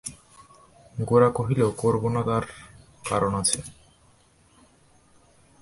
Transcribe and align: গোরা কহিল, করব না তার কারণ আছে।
গোরা 1.09 1.29
কহিল, 1.37 1.61
করব 1.81 2.03
না 2.15 2.21
তার 2.27 2.43
কারণ 3.09 3.31
আছে। 3.41 3.59